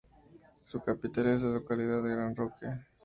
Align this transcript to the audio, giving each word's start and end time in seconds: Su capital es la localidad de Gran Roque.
Su 0.63 0.81
capital 0.81 1.27
es 1.27 1.43
la 1.43 1.49
localidad 1.51 2.01
de 2.01 2.09
Gran 2.15 2.35
Roque. 2.35 2.65